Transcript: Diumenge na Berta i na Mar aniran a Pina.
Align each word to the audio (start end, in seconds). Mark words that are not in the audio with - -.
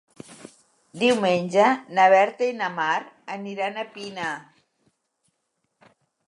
Diumenge 1.01 1.67
na 1.97 2.05
Berta 2.13 2.47
i 2.53 2.55
na 2.61 2.71
Mar 2.79 2.95
aniran 3.37 3.79
a 3.79 3.85
Pina. 3.99 4.33